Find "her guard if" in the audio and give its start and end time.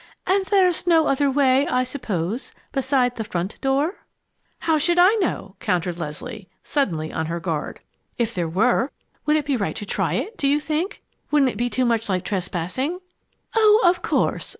7.27-8.33